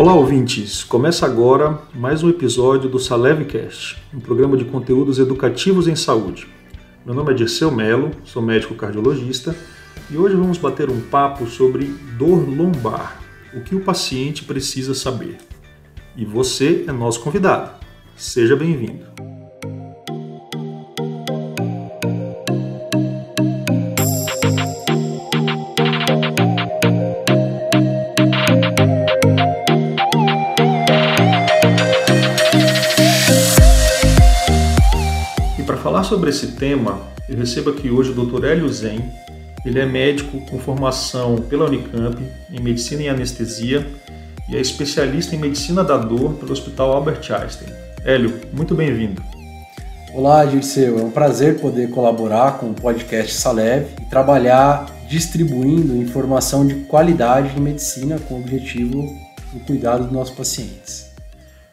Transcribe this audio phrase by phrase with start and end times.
[0.00, 0.82] Olá, ouvintes!
[0.82, 6.48] Começa agora mais um episódio do Salevcast, um programa de conteúdos educativos em saúde.
[7.04, 9.54] Meu nome é Dirceu Melo, sou médico cardiologista
[10.10, 11.84] e hoje vamos bater um papo sobre
[12.16, 13.20] dor lombar,
[13.52, 15.36] o que o paciente precisa saber.
[16.16, 17.70] E você é nosso convidado.
[18.16, 19.04] Seja bem-vindo.
[36.10, 38.44] Sobre esse tema, eu recebo aqui hoje o Dr.
[38.44, 39.00] Hélio Zen.
[39.64, 42.20] Ele é médico com formação pela Unicamp
[42.50, 43.86] em Medicina e Anestesia
[44.48, 47.72] e é especialista em Medicina da Dor pelo Hospital Albert Einstein.
[48.04, 49.22] Hélio, muito bem-vindo.
[50.12, 50.98] Olá, Dirceu.
[50.98, 57.56] É um prazer poder colaborar com o podcast Salev e trabalhar distribuindo informação de qualidade
[57.56, 59.00] em medicina com o objetivo
[59.52, 61.08] do cuidado dos nossos pacientes.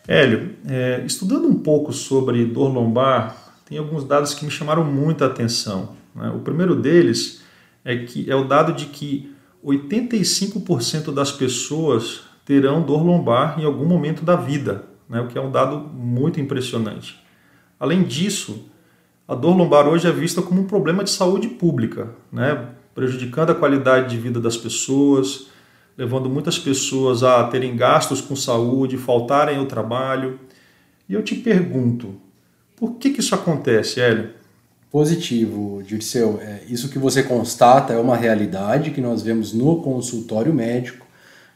[0.07, 5.25] Hélio, é, estudando um pouco sobre dor lombar, tem alguns dados que me chamaram muita
[5.25, 5.95] atenção.
[6.15, 6.29] Né?
[6.29, 7.43] O primeiro deles
[7.83, 13.85] é, que, é o dado de que 85% das pessoas terão dor lombar em algum
[13.85, 15.19] momento da vida, né?
[15.19, 17.21] o que é um dado muito impressionante.
[17.77, 18.69] Além disso,
[19.27, 22.69] a dor lombar hoje é vista como um problema de saúde pública, né?
[22.95, 25.47] prejudicando a qualidade de vida das pessoas,
[25.97, 30.39] levando muitas pessoas a terem gastos com saúde, faltarem ao trabalho.
[31.09, 32.15] E eu te pergunto,
[32.77, 34.29] por que, que isso acontece, Hélio?
[34.91, 36.39] Positivo, Dirceu.
[36.41, 41.05] É, isso que você constata é uma realidade que nós vemos no consultório médico,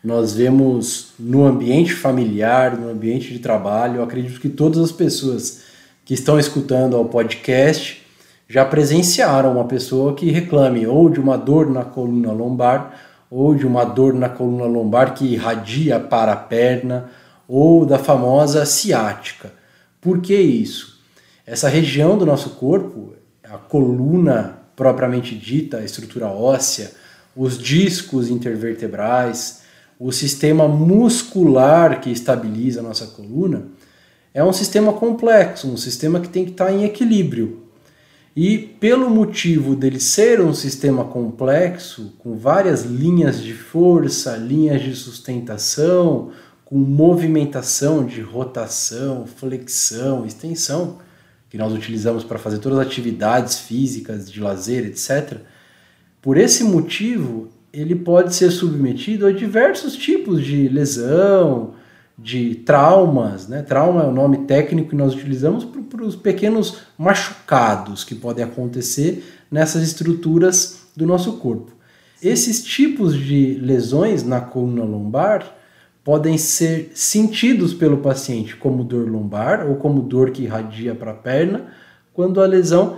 [0.03, 3.97] nós vemos no ambiente familiar, no ambiente de trabalho.
[3.97, 5.61] Eu acredito que todas as pessoas
[6.03, 8.01] que estão escutando ao podcast
[8.49, 13.65] já presenciaram uma pessoa que reclame ou de uma dor na coluna lombar, ou de
[13.65, 17.09] uma dor na coluna lombar que irradia para a perna,
[17.47, 19.53] ou da famosa ciática.
[20.01, 20.90] Por que isso?
[21.51, 23.11] Essa região do nosso corpo,
[23.43, 26.93] a coluna propriamente dita, a estrutura óssea,
[27.35, 29.59] os discos intervertebrais,
[29.99, 33.65] o sistema muscular que estabiliza a nossa coluna,
[34.33, 37.63] é um sistema complexo, um sistema que tem que estar em equilíbrio.
[38.33, 44.95] E pelo motivo dele ser um sistema complexo, com várias linhas de força, linhas de
[44.95, 46.31] sustentação,
[46.63, 50.99] com movimentação de rotação, flexão, extensão,
[51.51, 55.39] que nós utilizamos para fazer todas as atividades físicas, de lazer, etc.
[56.21, 61.73] Por esse motivo, ele pode ser submetido a diversos tipos de lesão,
[62.17, 63.49] de traumas.
[63.49, 63.61] Né?
[63.63, 69.21] Trauma é o nome técnico que nós utilizamos para os pequenos machucados que podem acontecer
[69.51, 71.73] nessas estruturas do nosso corpo.
[72.23, 75.53] Esses tipos de lesões na coluna lombar
[76.03, 81.15] podem ser sentidos pelo paciente como dor lombar ou como dor que irradia para a
[81.15, 81.67] perna,
[82.13, 82.97] quando a lesão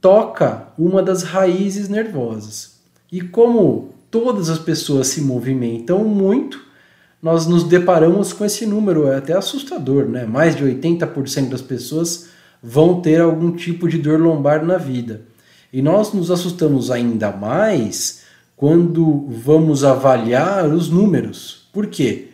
[0.00, 2.80] toca uma das raízes nervosas.
[3.12, 6.60] E como todas as pessoas se movimentam muito,
[7.22, 10.24] nós nos deparamos com esse número, é até assustador, né?
[10.24, 12.30] Mais de 80% das pessoas
[12.62, 15.22] vão ter algum tipo de dor lombar na vida.
[15.72, 18.22] E nós nos assustamos ainda mais
[18.56, 21.68] quando vamos avaliar os números.
[21.72, 22.29] Por quê?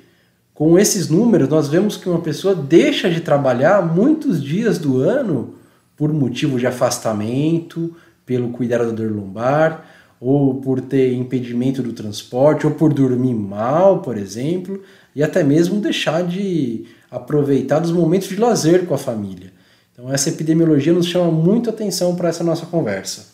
[0.57, 5.55] Com esses números, nós vemos que uma pessoa deixa de trabalhar muitos dias do ano
[5.95, 7.95] por motivo de afastamento,
[8.25, 9.87] pelo cuidado da dor lombar,
[10.19, 14.83] ou por ter impedimento do transporte, ou por dormir mal, por exemplo,
[15.15, 19.53] e até mesmo deixar de aproveitar os momentos de lazer com a família.
[19.93, 23.27] Então, essa epidemiologia nos chama muito atenção para essa nossa conversa.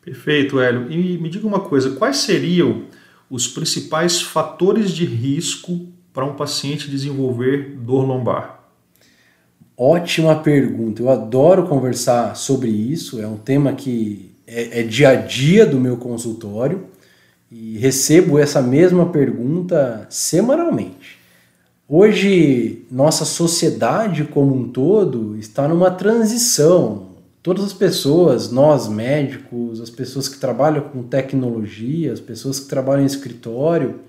[0.00, 0.92] Perfeito, Hélio.
[0.92, 2.84] E me diga uma coisa: quais seriam
[3.28, 8.60] os principais fatores de risco para um paciente desenvolver dor lombar?
[9.76, 11.02] Ótima pergunta.
[11.02, 13.20] Eu adoro conversar sobre isso.
[13.20, 16.86] É um tema que é, é dia a dia do meu consultório
[17.50, 21.18] e recebo essa mesma pergunta semanalmente.
[21.88, 27.08] Hoje, nossa sociedade como um todo está numa transição.
[27.42, 33.02] Todas as pessoas, nós médicos, as pessoas que trabalham com tecnologia, as pessoas que trabalham
[33.02, 34.00] em escritório,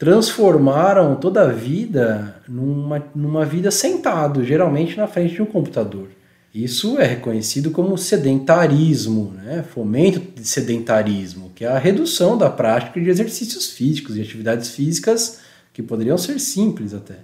[0.00, 6.08] transformaram toda a vida numa, numa vida sentado, geralmente na frente de um computador.
[6.54, 9.62] Isso é reconhecido como sedentarismo, né?
[9.62, 15.40] fomento de sedentarismo, que é a redução da prática de exercícios físicos e atividades físicas
[15.70, 17.16] que poderiam ser simples até.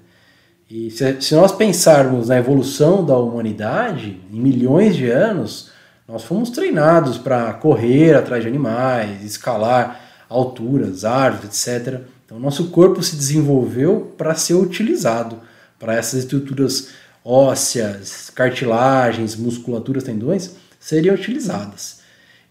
[0.71, 5.71] E se, se nós pensarmos na evolução da humanidade, em milhões de anos,
[6.07, 13.01] nós fomos treinados para correr atrás de animais, escalar alturas, árvores, etc Então, nosso corpo
[13.05, 15.39] se desenvolveu para ser utilizado
[15.79, 16.89] para essas estruturas
[17.25, 22.01] ósseas, cartilagens, musculaturas, tendões seriam utilizadas.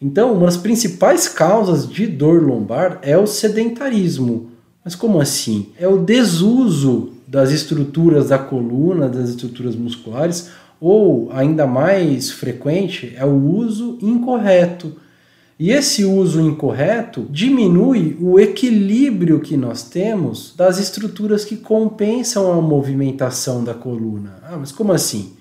[0.02, 4.52] Então, uma das principais causas de dor lombar é o sedentarismo.
[4.84, 5.70] Mas como assim?
[5.78, 13.26] É o desuso das estruturas da coluna, das estruturas musculares, ou ainda mais frequente, é
[13.26, 14.96] o uso incorreto.
[15.58, 22.62] E esse uso incorreto diminui o equilíbrio que nós temos das estruturas que compensam a
[22.62, 24.36] movimentação da coluna.
[24.44, 25.32] Ah, mas como assim?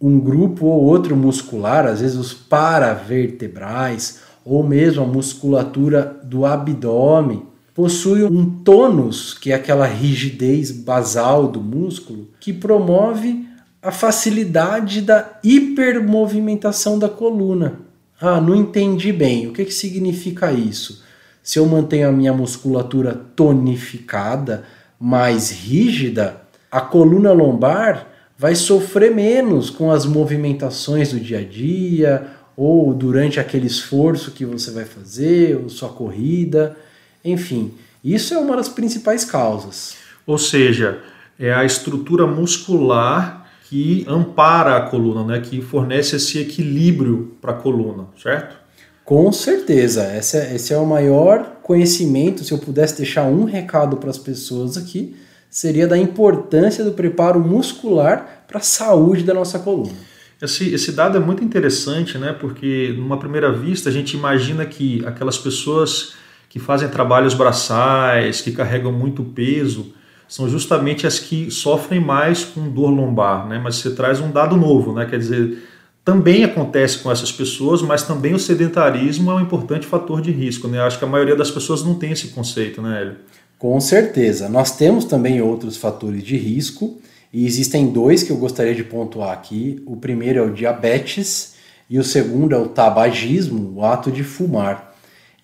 [0.00, 7.44] Um grupo ou outro muscular, às vezes os paravertebrais, ou mesmo a musculatura do abdômen,
[7.72, 13.46] possui um tônus, que é aquela rigidez basal do músculo, que promove
[13.80, 17.85] a facilidade da hipermovimentação da coluna.
[18.20, 19.46] Ah, não entendi bem.
[19.46, 21.04] O que, que significa isso?
[21.42, 24.64] Se eu mantenho a minha musculatura tonificada,
[24.98, 28.08] mais rígida, a coluna lombar
[28.38, 32.26] vai sofrer menos com as movimentações do dia a dia
[32.56, 36.74] ou durante aquele esforço que você vai fazer, ou sua corrida,
[37.22, 37.74] enfim.
[38.02, 39.96] Isso é uma das principais causas.
[40.26, 41.02] Ou seja,
[41.38, 47.54] é a estrutura muscular que ampara a coluna, né, que fornece esse equilíbrio para a
[47.54, 48.56] coluna, certo?
[49.04, 52.44] Com certeza, esse é, esse é o maior conhecimento.
[52.44, 55.16] Se eu pudesse deixar um recado para as pessoas aqui,
[55.50, 59.94] seria da importância do preparo muscular para a saúde da nossa coluna.
[60.40, 62.32] Esse, esse dado é muito interessante, né?
[62.32, 66.14] Porque numa primeira vista a gente imagina que aquelas pessoas
[66.48, 69.92] que fazem trabalhos braçais, que carregam muito peso,
[70.28, 73.60] são justamente as que sofrem mais com dor lombar, né?
[73.62, 75.06] Mas você traz um dado novo, né?
[75.06, 75.62] Quer dizer,
[76.04, 80.68] também acontece com essas pessoas, mas também o sedentarismo é um importante fator de risco,
[80.68, 80.80] né?
[80.80, 83.16] Acho que a maioria das pessoas não tem esse conceito, né, Hélio?
[83.58, 84.48] Com certeza.
[84.48, 87.00] Nós temos também outros fatores de risco,
[87.32, 89.82] e existem dois que eu gostaria de pontuar aqui.
[89.84, 91.54] O primeiro é o diabetes
[91.88, 94.94] e o segundo é o tabagismo, o ato de fumar.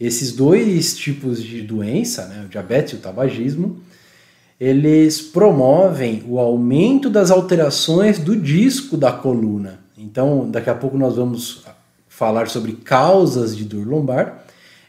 [0.01, 3.81] Esses dois tipos de doença, né, o diabetes e o tabagismo,
[4.63, 9.81] eles promovem o aumento das alterações do disco da coluna.
[9.99, 11.65] Então, daqui a pouco nós vamos
[12.09, 14.45] falar sobre causas de dor lombar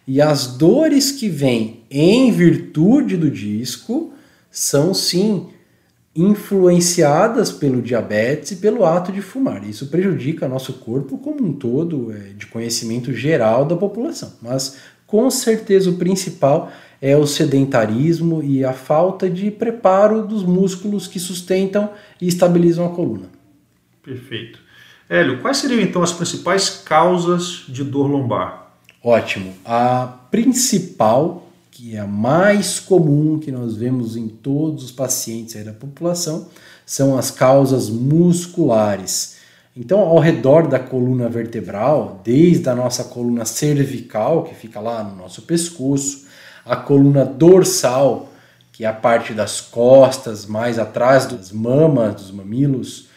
[0.08, 4.14] e as dores que vêm em virtude do disco
[4.52, 5.48] são sim
[6.16, 9.68] influenciadas pelo diabetes e pelo ato de fumar.
[9.68, 14.34] Isso prejudica nosso corpo como um todo, é, de conhecimento geral da população.
[14.40, 14.76] Mas
[15.08, 16.72] com certeza o principal
[17.04, 21.90] é o sedentarismo e a falta de preparo dos músculos que sustentam
[22.22, 23.26] e estabilizam a coluna.
[24.02, 24.60] Perfeito.
[25.10, 28.72] Hélio, quais seriam então as principais causas de dor lombar?
[29.04, 29.54] Ótimo.
[29.66, 35.74] A principal, que é a mais comum que nós vemos em todos os pacientes da
[35.74, 36.48] população,
[36.86, 39.40] são as causas musculares.
[39.76, 45.18] Então, ao redor da coluna vertebral, desde a nossa coluna cervical, que fica lá no
[45.18, 46.23] nosso pescoço,
[46.66, 48.32] a coluna dorsal,
[48.72, 53.08] que é a parte das costas, mais atrás das mamas, dos mamilos,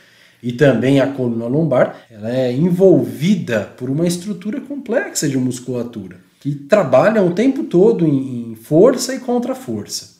[0.43, 6.55] e também a coluna lombar, ela é envolvida por uma estrutura complexa de musculatura, que
[6.55, 10.17] trabalha o tempo todo em força e contra força.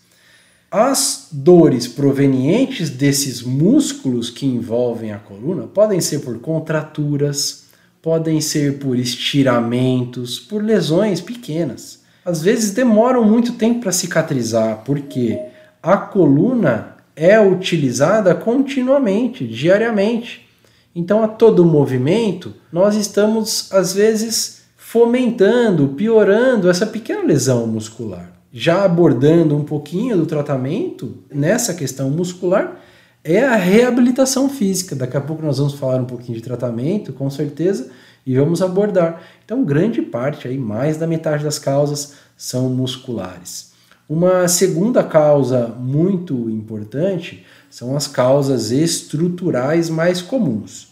[0.71, 7.67] As dores provenientes desses músculos que envolvem a coluna podem ser por contraturas,
[8.03, 15.39] podem ser por estiramentos, por lesões pequenas às vezes demoram muito tempo para cicatrizar, porque
[15.81, 20.45] a coluna é utilizada continuamente, diariamente.
[20.93, 28.33] Então, a todo movimento, nós estamos, às vezes, fomentando, piorando essa pequena lesão muscular.
[28.53, 32.81] Já abordando um pouquinho do tratamento nessa questão muscular,
[33.23, 34.97] é a reabilitação física.
[34.97, 37.89] Daqui a pouco nós vamos falar um pouquinho de tratamento, com certeza,
[38.27, 39.23] e vamos abordar.
[39.45, 43.73] Então, grande parte, aí, mais da metade das causas são musculares.
[44.09, 50.89] Uma segunda causa muito importante são as causas estruturais mais comuns.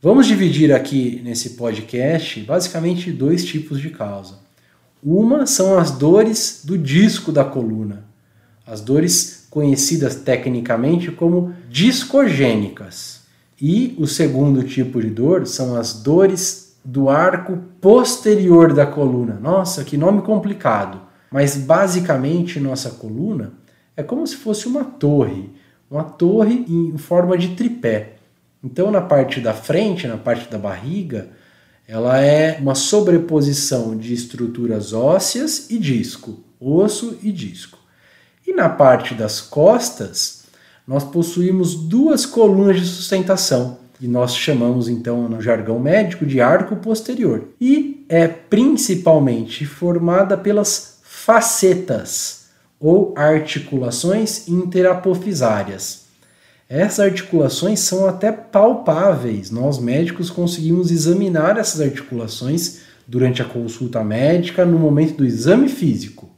[0.00, 4.40] Vamos dividir aqui nesse podcast basicamente dois tipos de causa.
[5.02, 8.04] Uma são as dores do disco da coluna,
[8.66, 13.20] as dores conhecidas tecnicamente como discogênicas.
[13.60, 19.38] E o segundo tipo de dor são as dores do arco posterior da coluna.
[19.40, 21.00] Nossa, que nome complicado!
[21.30, 23.54] Mas basicamente nossa coluna
[23.96, 25.50] é como se fosse uma torre,
[25.90, 28.14] uma torre em forma de tripé.
[28.62, 31.30] Então na parte da frente, na parte da barriga,
[31.86, 37.78] ela é uma sobreposição de estruturas ósseas e disco, osso e disco.
[38.46, 40.44] E na parte das costas,
[40.86, 46.74] nós possuímos duas colunas de sustentação, e nós chamamos então no jargão médico de arco
[46.74, 47.44] posterior.
[47.60, 52.46] E é principalmente formada pelas facetas
[52.80, 56.02] ou articulações interapofisárias.
[56.68, 59.52] Essas articulações são até palpáveis.
[59.52, 66.28] Nós médicos conseguimos examinar essas articulações durante a consulta médica no momento do exame físico.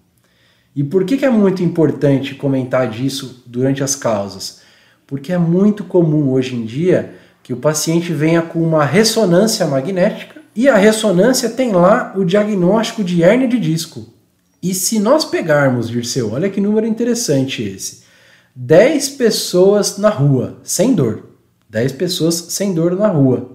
[0.77, 4.61] E por que, que é muito importante comentar disso durante as causas?
[5.07, 10.41] Porque é muito comum hoje em dia que o paciente venha com uma ressonância magnética
[10.57, 14.09] e a ressonância tem lá o diagnóstico de hernia de disco.
[14.63, 18.03] E se nós pegarmos, Dirceu, olha que número interessante esse:
[18.57, 21.29] 10 pessoas na rua, sem dor.
[21.69, 23.51] 10 pessoas sem dor na rua.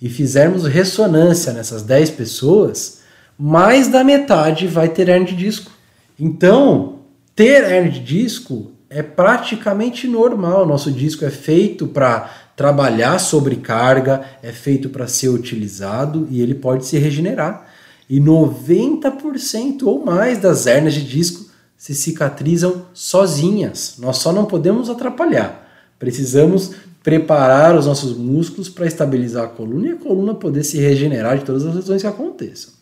[0.00, 3.02] E fizermos ressonância nessas 10 pessoas,
[3.38, 5.70] mais da metade vai ter hernia de disco.
[6.18, 7.00] Então,
[7.36, 10.66] ter hernia de disco é praticamente normal.
[10.66, 12.28] Nosso disco é feito para
[12.62, 17.68] trabalhar sobre carga, é feito para ser utilizado e ele pode se regenerar.
[18.08, 23.96] E 90% ou mais das hernias de disco se cicatrizam sozinhas.
[23.98, 25.68] Nós só não podemos atrapalhar.
[25.98, 26.70] Precisamos
[27.02, 31.44] preparar os nossos músculos para estabilizar a coluna e a coluna poder se regenerar de
[31.44, 32.72] todas as lesões que aconteçam.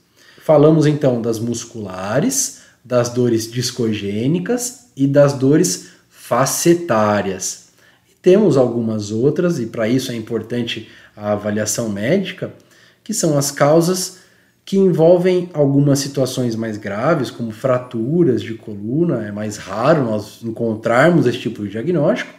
[0.44, 7.69] Falamos então das musculares, das dores discogênicas e das dores facetárias.
[8.22, 12.52] Temos algumas outras, e para isso é importante a avaliação médica,
[13.02, 14.18] que são as causas
[14.64, 21.26] que envolvem algumas situações mais graves, como fraturas de coluna, é mais raro nós encontrarmos
[21.26, 22.32] esse tipo de diagnóstico,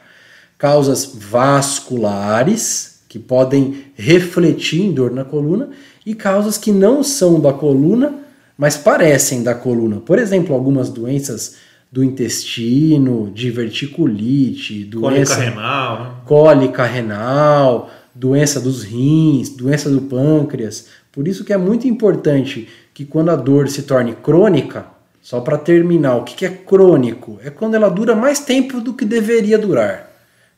[0.58, 5.72] causas vasculares, que podem refletir em dor na coluna,
[6.06, 8.20] e causas que não são da coluna,
[8.58, 10.00] mas parecem da coluna.
[10.00, 11.56] Por exemplo, algumas doenças
[11.92, 16.12] do intestino, diverticulite, doença cólica renal, né?
[16.26, 20.88] cólica renal, doença dos rins, doença do pâncreas.
[21.12, 24.86] Por isso que é muito importante que quando a dor se torne crônica,
[25.22, 27.40] só para terminar, o que é crônico?
[27.44, 30.10] É quando ela dura mais tempo do que deveria durar.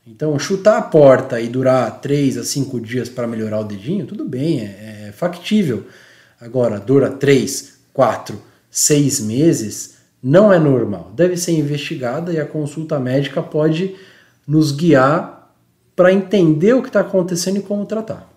[0.06, 4.24] Então, chutar a porta e durar 3 a 5 dias para melhorar o dedinho, tudo
[4.26, 5.86] bem, é, é factível.
[6.40, 11.12] Agora, dura 3, quatro, seis meses, não é normal.
[11.14, 13.94] Deve ser investigada e a consulta médica pode
[14.48, 15.54] nos guiar
[15.96, 18.32] para entender o que está acontecendo e como tratar.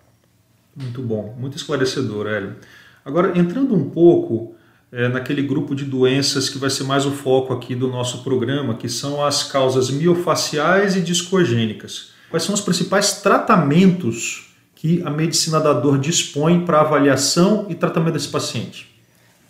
[0.75, 2.55] Muito bom, muito esclarecedor, Hélio.
[3.03, 4.53] Agora, entrando um pouco
[4.91, 8.75] é, naquele grupo de doenças que vai ser mais o foco aqui do nosso programa,
[8.75, 12.11] que são as causas miofaciais e discogênicas.
[12.29, 18.13] Quais são os principais tratamentos que a medicina da dor dispõe para avaliação e tratamento
[18.13, 18.86] desse paciente?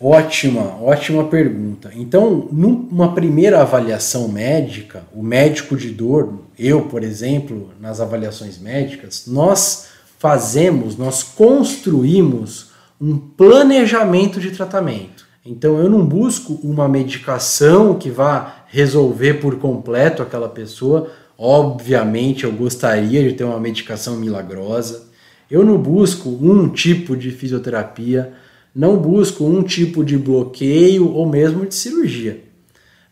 [0.00, 1.90] Ótima, ótima pergunta.
[1.92, 9.24] Então, numa primeira avaliação médica, o médico de dor, eu, por exemplo, nas avaliações médicas,
[9.26, 15.26] nós fazemos, nós construímos um planejamento de tratamento.
[15.44, 21.10] Então, eu não busco uma medicação que vá resolver por completo aquela pessoa.
[21.36, 25.08] Obviamente, eu gostaria de ter uma medicação milagrosa.
[25.50, 28.32] Eu não busco um tipo de fisioterapia
[28.78, 32.44] não busco um tipo de bloqueio ou mesmo de cirurgia.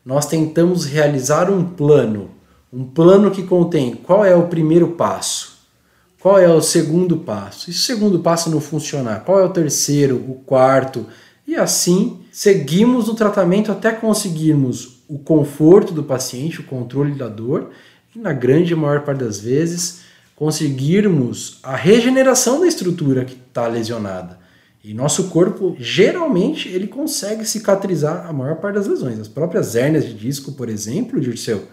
[0.04, 2.30] Nós tentamos realizar um plano,
[2.72, 5.58] um plano que contém qual é o primeiro passo,
[6.20, 9.52] qual é o segundo passo, e se o segundo passo não funcionar, qual é o
[9.52, 11.04] terceiro, o quarto,
[11.44, 17.70] e assim seguimos no tratamento até conseguirmos o conforto do paciente, o controle da dor,
[18.14, 20.02] e na grande maior parte das vezes
[20.36, 24.45] conseguirmos a regeneração da estrutura que está lesionada.
[24.86, 29.18] E nosso corpo, geralmente, ele consegue cicatrizar a maior parte das lesões.
[29.18, 31.64] As próprias hérnias de disco, por exemplo, Dirceu,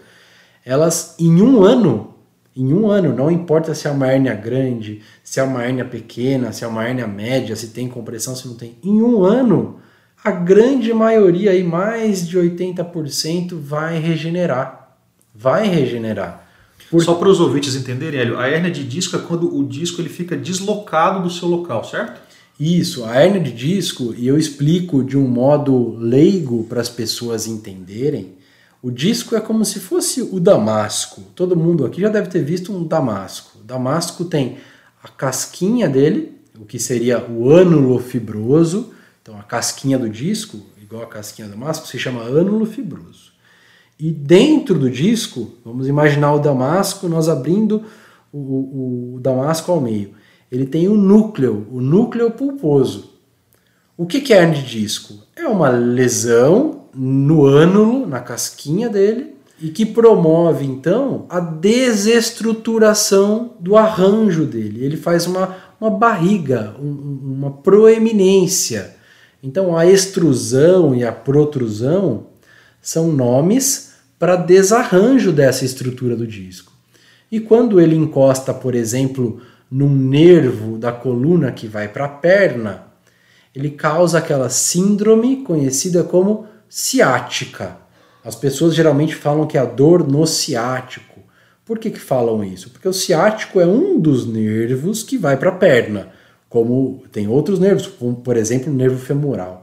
[0.64, 2.12] elas em um ano,
[2.56, 6.50] em um ano, não importa se é uma hérnia grande, se é uma hérnia pequena,
[6.50, 9.78] se é uma hérnia média, se tem compressão, se não tem, em um ano,
[10.24, 14.96] a grande maioria, aí, mais de 80%, vai regenerar.
[15.32, 16.48] Vai regenerar.
[16.90, 17.00] Por...
[17.00, 20.08] Só para os ouvintes entenderem, Hélio, a hérnia de disco é quando o disco ele
[20.08, 22.33] fica deslocado do seu local, certo?
[22.58, 27.46] Isso, a hernia de disco, e eu explico de um modo leigo para as pessoas
[27.48, 28.34] entenderem,
[28.80, 31.22] o disco é como se fosse o damasco.
[31.34, 33.58] Todo mundo aqui já deve ter visto um damasco.
[33.58, 34.58] O damasco tem
[35.02, 38.92] a casquinha dele, o que seria o ânulo fibroso.
[39.22, 43.32] Então a casquinha do disco, igual a casquinha do damasco, se chama ânulo fibroso.
[43.98, 47.84] E dentro do disco, vamos imaginar o damasco, nós abrindo
[48.30, 50.14] o, o, o damasco ao meio
[50.54, 53.10] ele tem o núcleo, o núcleo pulposo.
[53.96, 55.18] O que é hernia de disco?
[55.34, 63.76] É uma lesão no ânulo, na casquinha dele, e que promove então a desestruturação do
[63.76, 64.84] arranjo dele.
[64.84, 68.94] Ele faz uma, uma barriga, um, uma proeminência.
[69.42, 72.26] Então a extrusão e a protrusão
[72.80, 76.72] são nomes para desarranjo dessa estrutura do disco.
[77.30, 79.40] E quando ele encosta, por exemplo,
[79.70, 82.84] num nervo da coluna que vai para a perna,
[83.54, 87.76] ele causa aquela síndrome conhecida como ciática.
[88.24, 91.20] As pessoas geralmente falam que é a dor no ciático.
[91.64, 92.70] Por que, que falam isso?
[92.70, 96.08] Porque o ciático é um dos nervos que vai para a perna,
[96.48, 99.62] como tem outros nervos, como por exemplo o nervo femoral.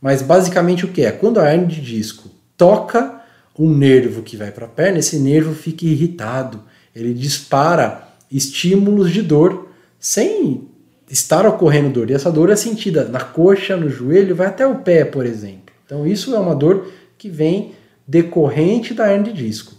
[0.00, 1.10] Mas basicamente o que é?
[1.12, 3.22] Quando a hernia de disco toca
[3.58, 6.60] um nervo que vai para a perna, esse nervo fica irritado,
[6.94, 10.62] ele dispara estímulos de dor sem
[11.10, 12.10] estar ocorrendo dor.
[12.10, 15.74] E essa dor é sentida na coxa, no joelho, vai até o pé, por exemplo.
[15.84, 17.72] Então isso é uma dor que vem
[18.06, 19.74] decorrente da hernia de disco.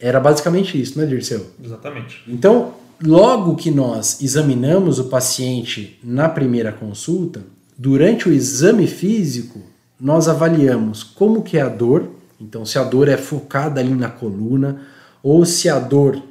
[0.00, 1.46] Era basicamente isso, né, Dirceu?
[1.62, 2.22] Exatamente.
[2.26, 7.42] Então, logo que nós examinamos o paciente na primeira consulta,
[7.76, 9.60] durante o exame físico,
[10.00, 12.08] nós avaliamos como que é a dor,
[12.40, 14.82] então se a dor é focada ali na coluna,
[15.22, 16.22] ou se a dor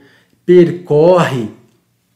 [0.45, 1.49] percorre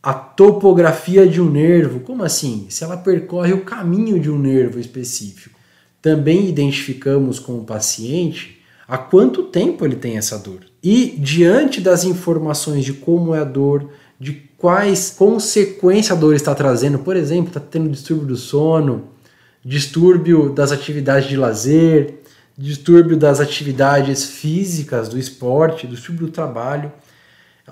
[0.01, 1.99] a topografia de um nervo.
[1.99, 2.65] Como assim?
[2.69, 5.59] Se ela percorre o caminho de um nervo específico.
[6.01, 10.61] Também identificamos com o paciente há quanto tempo ele tem essa dor.
[10.83, 13.89] E diante das informações de como é a dor,
[14.19, 19.07] de quais consequências a dor está trazendo, por exemplo, está tendo distúrbio do sono,
[19.63, 22.21] distúrbio das atividades de lazer,
[22.57, 26.91] distúrbio das atividades físicas, do esporte, distúrbio do trabalho.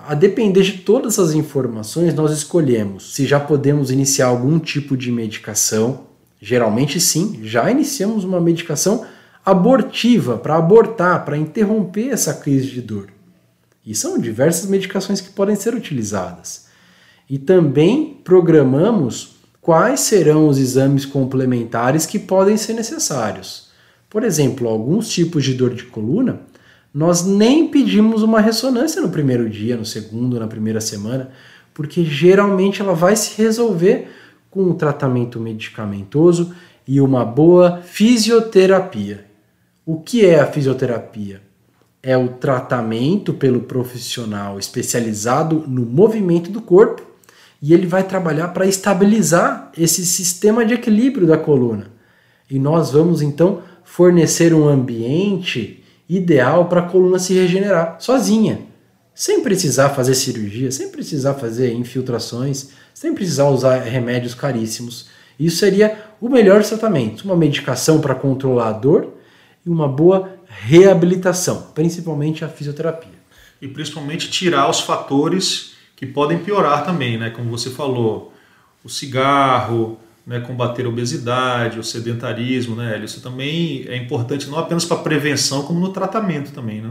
[0.06, 5.12] A depender de todas as informações, nós escolhemos se já podemos iniciar algum tipo de
[5.12, 6.06] medicação.
[6.40, 9.04] Geralmente, sim, já iniciamos uma medicação
[9.44, 13.08] abortiva, para abortar, para interromper essa crise de dor.
[13.84, 16.66] E são diversas medicações que podem ser utilizadas.
[17.28, 23.68] E também programamos quais serão os exames complementares que podem ser necessários.
[24.08, 26.40] Por exemplo, alguns tipos de dor de coluna,
[26.92, 31.30] nós nem pedimos uma ressonância no primeiro dia, no segundo, na primeira semana,
[31.72, 34.08] porque geralmente ela vai se resolver
[34.50, 36.52] com um tratamento medicamentoso
[36.86, 39.24] e uma boa fisioterapia.
[39.86, 41.40] O que é a fisioterapia?
[42.02, 47.02] É o tratamento pelo profissional especializado no movimento do corpo
[47.62, 51.88] e ele vai trabalhar para estabilizar esse sistema de equilíbrio da coluna.
[52.50, 55.79] E nós vamos então fornecer um ambiente
[56.16, 58.62] ideal para a coluna se regenerar sozinha,
[59.14, 65.08] sem precisar fazer cirurgia, sem precisar fazer infiltrações, sem precisar usar remédios caríssimos.
[65.38, 69.14] Isso seria o melhor tratamento, uma medicação para controlar a dor
[69.64, 73.20] e uma boa reabilitação, principalmente a fisioterapia.
[73.62, 77.30] E principalmente tirar os fatores que podem piorar também, né?
[77.30, 78.32] Como você falou,
[78.82, 84.84] o cigarro, né, combater a obesidade, o sedentarismo, né, Isso também é importante não apenas
[84.84, 86.90] para prevenção, como no tratamento também, né?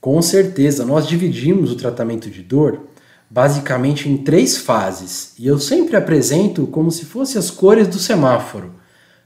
[0.00, 2.80] Com certeza, nós dividimos o tratamento de dor
[3.28, 8.74] basicamente em três fases, e eu sempre apresento como se fossem as cores do semáforo: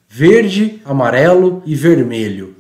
[0.08, 2.56] verde, amarelo e vermelho.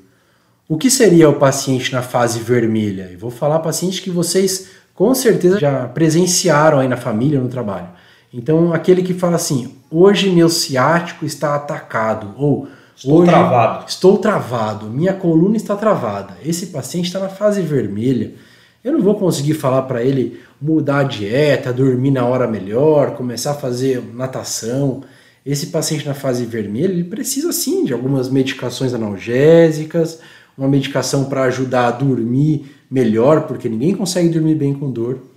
[0.68, 3.08] O que seria o paciente na fase vermelha?
[3.12, 7.88] Eu vou falar paciente que vocês com certeza já presenciaram aí na família, no trabalho.
[8.32, 13.84] Então, aquele que fala assim: hoje meu ciático está atacado, ou estou travado.
[13.88, 16.36] Estou travado, minha coluna está travada.
[16.44, 18.34] Esse paciente está na fase vermelha.
[18.82, 23.50] Eu não vou conseguir falar para ele mudar a dieta, dormir na hora melhor, começar
[23.50, 25.02] a fazer natação.
[25.44, 30.20] Esse paciente na fase vermelha, ele precisa sim de algumas medicações analgésicas,
[30.56, 35.29] uma medicação para ajudar a dormir melhor, porque ninguém consegue dormir bem com dor.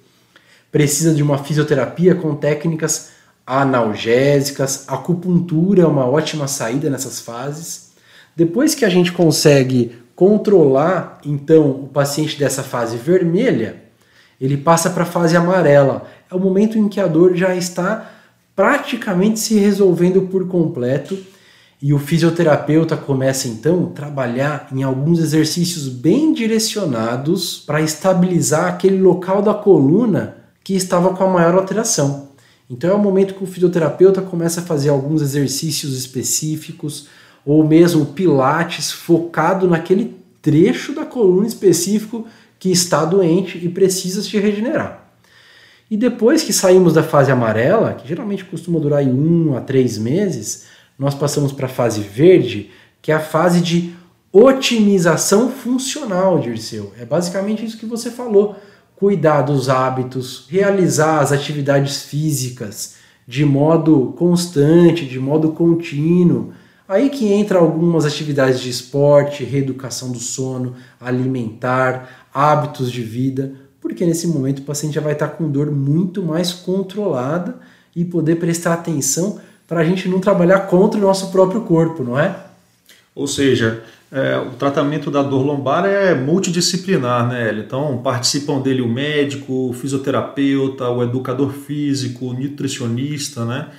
[0.73, 3.11] Precisa de uma fisioterapia com técnicas
[3.45, 7.91] analgésicas, acupuntura é uma ótima saída nessas fases.
[8.35, 13.83] Depois que a gente consegue controlar então o paciente dessa fase vermelha,
[14.41, 16.07] ele passa para a fase amarela.
[16.27, 18.11] É o momento em que a dor já está
[18.55, 21.15] praticamente se resolvendo por completo
[21.79, 28.99] e o fisioterapeuta começa então a trabalhar em alguns exercícios bem direcionados para estabilizar aquele
[28.99, 32.29] local da coluna que estava com a maior alteração.
[32.69, 37.07] Então é o momento que o fisioterapeuta começa a fazer alguns exercícios específicos
[37.45, 42.25] ou mesmo pilates focado naquele trecho da coluna específico
[42.57, 45.03] que está doente e precisa se regenerar.
[45.91, 50.65] E depois que saímos da fase amarela, que geralmente costuma durar um a três meses,
[50.97, 52.71] nós passamos para a fase verde,
[53.01, 53.93] que é a fase de
[54.31, 56.93] otimização funcional, Dirceu.
[56.99, 58.55] É basicamente isso que você falou.
[58.95, 62.95] Cuidar dos hábitos, realizar as atividades físicas
[63.27, 66.53] de modo constante, de modo contínuo.
[66.87, 74.05] Aí que entra algumas atividades de esporte, reeducação do sono, alimentar, hábitos de vida, porque
[74.05, 77.57] nesse momento o paciente já vai estar com dor muito mais controlada
[77.95, 82.19] e poder prestar atenção para a gente não trabalhar contra o nosso próprio corpo, não
[82.19, 82.35] é?
[83.15, 87.51] Ou seja, é, o tratamento da dor lombar é multidisciplinar, né?
[87.57, 93.69] Então participam dele o médico, o fisioterapeuta, o educador físico, o nutricionista, né?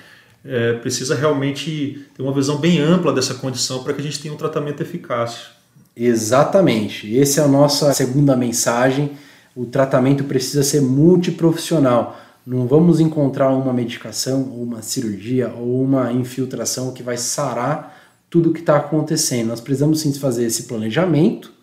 [0.43, 4.33] É, precisa realmente ter uma visão bem ampla dessa condição para que a gente tenha
[4.33, 5.51] um tratamento eficaz.
[5.95, 7.17] Exatamente.
[7.17, 9.11] Essa é a nossa segunda mensagem.
[9.55, 12.19] O tratamento precisa ser multiprofissional.
[12.45, 17.94] Não vamos encontrar uma medicação, ou uma cirurgia, ou uma infiltração que vai sarar
[18.35, 19.47] tudo o que está acontecendo.
[19.47, 21.53] Nós precisamos sim fazer esse planejamento.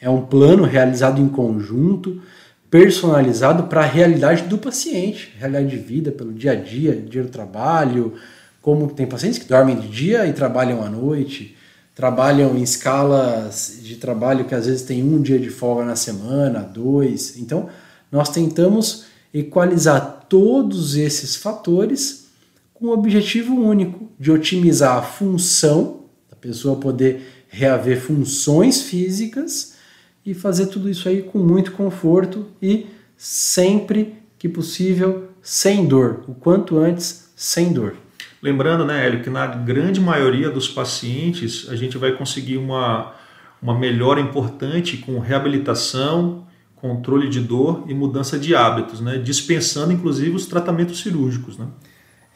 [0.00, 2.22] É um plano realizado em conjunto,
[2.70, 7.30] personalizado para a realidade do paciente, realidade de vida, pelo dia a dia, dia do
[7.30, 8.14] trabalho.
[8.62, 11.56] Como tem pacientes que dormem de dia e trabalham à noite,
[11.96, 16.60] trabalham em escalas de trabalho que às vezes tem um dia de folga na semana,
[16.60, 17.38] dois.
[17.38, 17.68] Então,
[18.12, 22.28] nós tentamos equalizar todos esses fatores
[22.72, 26.03] com o objetivo único de otimizar a função
[26.46, 29.76] pessoa poder reaver funções físicas
[30.24, 36.34] e fazer tudo isso aí com muito conforto e sempre que possível sem dor, o
[36.34, 37.96] quanto antes sem dor.
[38.42, 43.14] Lembrando, né, Hélio, que na grande maioria dos pacientes a gente vai conseguir uma,
[43.60, 46.44] uma melhora importante com reabilitação
[46.84, 49.16] controle de dor e mudança de hábitos, né?
[49.16, 51.56] dispensando inclusive os tratamentos cirúrgicos.
[51.56, 51.66] Né?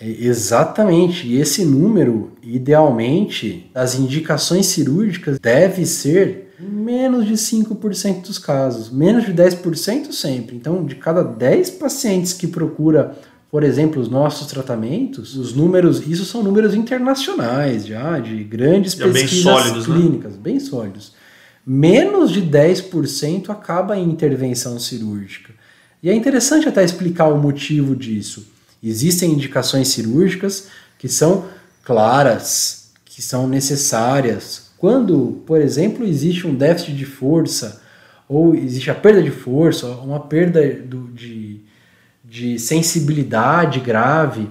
[0.01, 8.39] É, exatamente, e esse número, idealmente, das indicações cirúrgicas deve ser menos de 5% dos
[8.39, 10.57] casos, menos de 10% sempre.
[10.57, 13.17] Então, de cada 10 pacientes que procura,
[13.51, 19.07] por exemplo, os nossos tratamentos, os números, isso são números internacionais já, de grandes já
[19.07, 19.95] pesquisas bem sólidos, né?
[19.95, 20.39] clínicas, né?
[20.43, 21.19] bem sólidos
[21.71, 25.53] menos de 10% acaba em intervenção cirúrgica.
[26.03, 28.47] E é interessante até explicar o motivo disso.
[28.83, 31.47] Existem indicações cirúrgicas que são
[31.83, 34.71] claras, que são necessárias.
[34.79, 37.83] Quando, por exemplo, existe um déficit de força,
[38.29, 41.61] ou existe a perda de força, uma perda do, de,
[42.25, 44.49] de sensibilidade grave,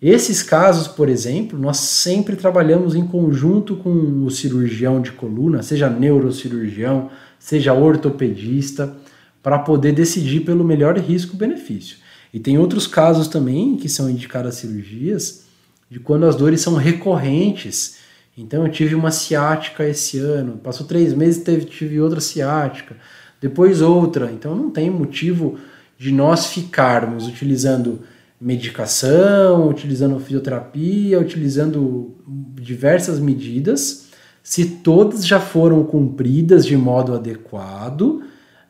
[0.00, 5.90] esses casos, por exemplo, nós sempre trabalhamos em conjunto com o cirurgião de coluna, seja
[5.90, 8.96] neurocirurgião, seja ortopedista,
[9.42, 11.96] para poder decidir pelo melhor risco-benefício.
[12.32, 15.44] E tem outros casos também que são indicadas cirurgias
[15.90, 17.98] de quando as dores são recorrentes.
[18.36, 22.96] Então eu tive uma ciática esse ano, passou três meses teve tive outra ciática,
[23.40, 24.30] depois outra.
[24.32, 25.58] Então não tem motivo
[25.98, 28.00] de nós ficarmos utilizando
[28.40, 32.14] medicação, utilizando fisioterapia, utilizando
[32.54, 34.06] diversas medidas,
[34.42, 38.22] se todas já foram cumpridas de modo adequado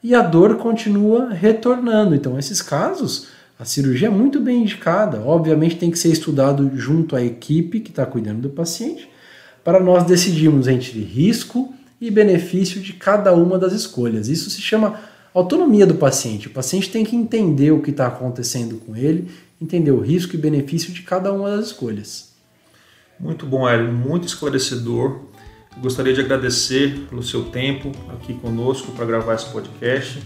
[0.03, 2.15] e a dor continua retornando.
[2.15, 5.21] Então, esses casos, a cirurgia é muito bem indicada.
[5.21, 9.09] Obviamente, tem que ser estudado junto à equipe que está cuidando do paciente
[9.65, 14.29] para nós decidirmos entre risco e benefício de cada uma das escolhas.
[14.29, 15.01] Isso se chama
[15.35, 16.47] autonomia do paciente.
[16.47, 19.29] O paciente tem que entender o que está acontecendo com ele
[19.61, 22.33] entender o risco e benefício de cada uma das escolhas.
[23.19, 25.21] Muito bom, Hélio, muito esclarecedor.
[25.81, 30.23] Gostaria de agradecer pelo seu tempo aqui conosco para gravar esse podcast.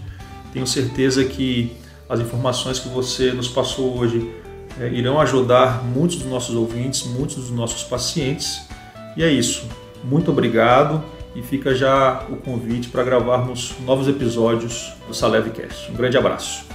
[0.53, 1.75] Tenho certeza que
[2.13, 4.31] as informações que você nos passou hoje
[4.79, 8.67] é, irão ajudar muitos dos nossos ouvintes, muitos dos nossos pacientes.
[9.17, 9.67] E é isso.
[10.05, 11.03] Muito obrigado
[11.35, 15.91] e fica já o convite para gravarmos novos episódios do Salevcast.
[15.91, 16.67] Um grande abraço.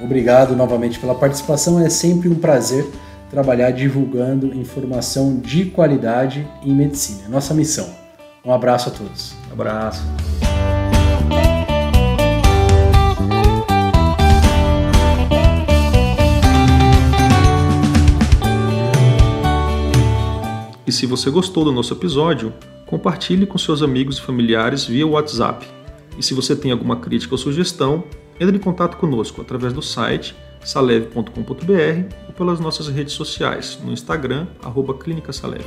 [0.00, 1.80] Obrigado novamente pela participação.
[1.80, 2.88] É sempre um prazer
[3.28, 7.22] trabalhar divulgando informação de qualidade em medicina.
[7.26, 7.88] É nossa missão.
[8.44, 9.34] Um abraço a todos.
[9.50, 10.02] Um abraço.
[20.96, 22.54] Se você gostou do nosso episódio,
[22.86, 25.66] compartilhe com seus amigos e familiares via WhatsApp.
[26.16, 28.04] E se você tem alguma crítica ou sugestão,
[28.40, 34.46] entre em contato conosco através do site saleve.com.br ou pelas nossas redes sociais, no Instagram,
[34.64, 35.66] arroba Clínica Saleve.